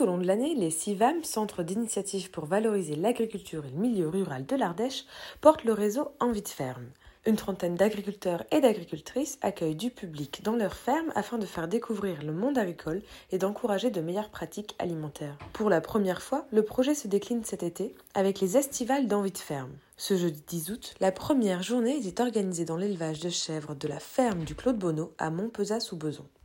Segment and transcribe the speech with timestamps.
[0.00, 4.46] Au long de l'année, les CIVAM, Centres d'initiative pour valoriser l'agriculture et le milieu rural
[4.46, 5.04] de l'Ardèche,
[5.42, 6.86] portent le réseau Envie de ferme.
[7.26, 12.22] Une trentaine d'agriculteurs et d'agricultrices accueillent du public dans leurs fermes afin de faire découvrir
[12.22, 15.36] le monde agricole et d'encourager de meilleures pratiques alimentaires.
[15.52, 19.38] Pour la première fois, le projet se décline cet été avec les estivales d'envie de
[19.38, 19.72] ferme.
[19.98, 24.00] Ce jeudi 10 août, la première journée était organisée dans l'élevage de chèvres de la
[24.00, 26.24] ferme du Claude Bonneau à Montpezat-sous-Bezon.
[26.24, 26.39] Lou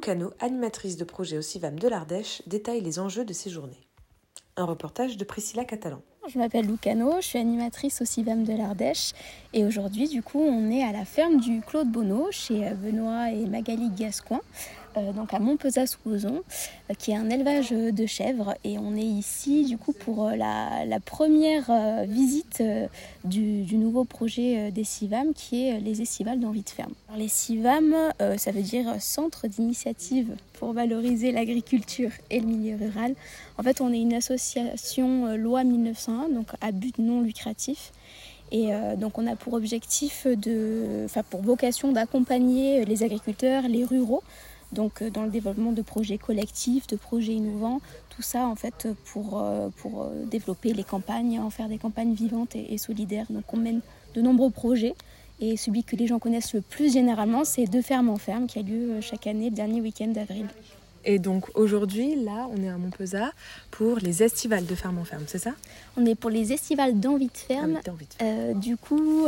[0.00, 3.86] Cano, animatrice de projet au CIVAM de l'Ardèche, détaille les enjeux de ces journées.
[4.56, 6.02] Un reportage de Priscilla Catalan.
[6.26, 9.12] Je m'appelle Lucano, je suis animatrice au CIVAM de l'Ardèche
[9.54, 13.46] et aujourd'hui du coup on est à la ferme du Claude Bonneau chez Benoît et
[13.46, 16.42] Magali Gascoin euh, donc à Montpezat-sous-Ozon,
[16.90, 18.54] euh, qui est un élevage de chèvres.
[18.64, 21.70] Et on est ici du coup pour euh, la, première
[22.06, 22.62] visite
[23.24, 26.92] du, nouveau projet des CIVAM, qui est les estivales d'envie de ferme.
[27.16, 27.94] les CIVAM,
[28.36, 33.14] ça veut dire Centre d'initiative pour valoriser l'agriculture et le milieu rural.
[33.56, 37.92] En fait, on est une association loi 1901, donc à but non lucratif.
[38.50, 44.22] Et donc on a pour objectif de, enfin pour vocation d'accompagner les agriculteurs, les ruraux
[44.72, 47.80] donc euh, dans le développement de projets collectifs, de projets innovants,
[48.10, 52.14] tout ça en fait pour, euh, pour euh, développer les campagnes, en faire des campagnes
[52.14, 53.26] vivantes et, solidaires.
[53.30, 53.80] Donc on mène
[54.14, 54.94] de nombreux projets
[55.40, 58.58] et celui que les gens connaissent le plus généralement, c'est De Ferme en Ferme qui
[58.58, 60.46] a lieu chaque année le dernier week-end d'avril.
[61.04, 63.30] Et donc aujourd'hui, là, on est à Montpezat
[63.70, 65.52] pour les estivales de ferme en ferme, c'est ça?
[65.96, 67.78] On est pour les estivales d'envie de ferme.
[68.56, 69.26] du coup,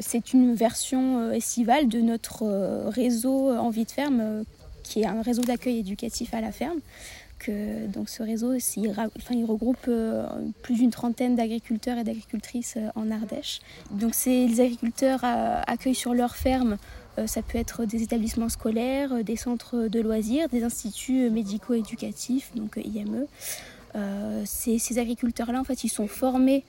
[0.00, 2.44] c'est une version estivale de notre
[2.90, 4.44] réseau envie de ferme
[4.86, 6.78] qui est un réseau d'accueil éducatif à la ferme.
[7.38, 8.52] Que, donc ce réseau,
[9.46, 10.26] regroupe euh,
[10.62, 13.60] plus d'une trentaine d'agriculteurs et d'agricultrices euh, en Ardèche.
[13.90, 16.78] Donc ces agriculteurs euh, accueillent sur leur ferme,
[17.24, 23.24] ça peut être des établissements scolaires, des centres de loisirs, des instituts médico-éducatifs, donc IME.
[24.44, 26.62] ces, agriculteurs-là, en fait, ils sont formés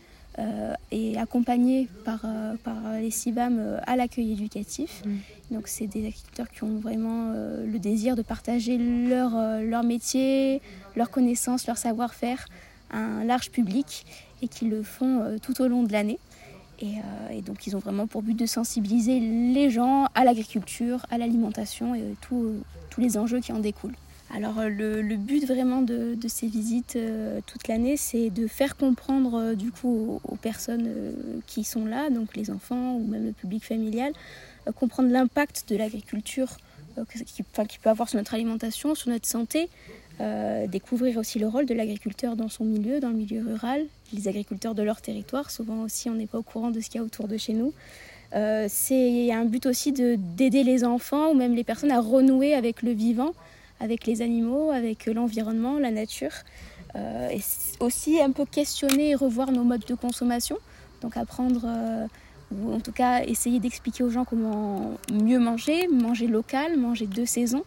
[0.92, 5.03] et accompagnés par, euh, par les CIBAM euh, à l'accueil éducatif.
[5.06, 5.56] Mm.
[5.56, 9.31] Donc c'est des agriculteurs qui ont vraiment le désir de partager leur,
[9.62, 10.62] leur métier,
[10.98, 12.46] leurs connaissances, leur savoir-faire
[12.92, 14.06] à un large public
[14.42, 16.20] et qui le font tout au long de l'année.
[16.81, 16.96] Et,
[17.31, 21.96] et, donc ils ont vraiment pour but de sensibiliser les gens à l'agriculture, à l'alimentation
[21.96, 22.62] et tous
[22.98, 23.96] les enjeux qui en découlent.
[24.34, 29.36] Alors euh, le, but vraiment de, ces visites euh, toute l'année, c'est de faire comprendre
[29.36, 30.90] euh, du coup aux, personnes
[31.46, 34.12] qui sont là, donc les enfants ou même le public familial,
[34.76, 36.58] comprendre l'impact de l'agriculture
[37.26, 39.70] qui, peut avoir sur notre alimentation, sur notre santé,
[40.68, 44.76] découvrir aussi le rôle de l'agriculteur dans son milieu, dans le milieu rural, les agriculteurs
[44.76, 45.52] de leur territoire.
[45.52, 47.54] Souvent aussi, on n'est pas au courant de ce qu'il y a autour de chez
[47.54, 47.74] nous.
[48.32, 52.92] c'est un but aussi d'aider les enfants ou même les personnes à renouer avec le
[52.92, 53.34] vivant
[53.80, 56.32] avec les animaux, avec l'environnement, la nature.
[56.96, 57.42] Euh, et
[57.80, 60.58] aussi un peu questionner et revoir nos modes de consommation.
[61.02, 62.08] Donc apprendre, euh,
[62.52, 67.26] ou en tout cas essayer d'expliquer aux gens comment mieux manger, manger local, manger de
[67.26, 67.64] saison.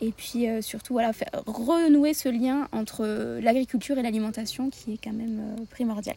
[0.00, 1.10] Et puis euh, surtout voilà,
[1.46, 6.16] renouer ce lien entre l'agriculture et l'alimentation qui est quand même primordial.